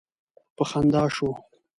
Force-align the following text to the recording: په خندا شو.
په 0.55 0.63
خندا 0.69 1.03
شو. 1.15 1.29